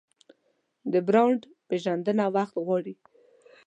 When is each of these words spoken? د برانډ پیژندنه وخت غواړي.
د 0.91 0.93
برانډ 1.07 1.39
پیژندنه 1.69 2.25
وخت 2.35 2.55
غواړي. 2.65 2.95